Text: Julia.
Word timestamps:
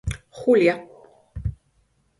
Julia. 0.37 0.75